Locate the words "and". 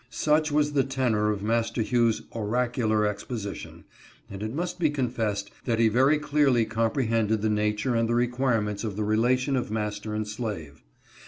4.31-4.41, 7.93-8.09, 10.15-10.27